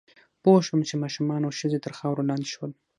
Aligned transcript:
پوه 0.43 0.59
شوم 0.67 0.81
چې 0.87 0.95
ماشومان 1.03 1.41
او 1.43 1.51
ښځې 1.59 1.79
تر 1.85 1.93
خاورو 1.97 2.27
لاندې 2.29 2.47
شول 2.53 2.71